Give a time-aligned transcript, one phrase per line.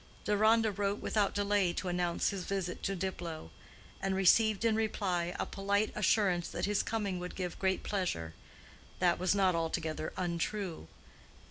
[0.25, 3.51] Deronda wrote without delay to announce his visit to Diplow,
[4.01, 8.33] and received in reply a polite assurance that his coming would give great pleasure.
[8.97, 10.87] That was not altogether untrue.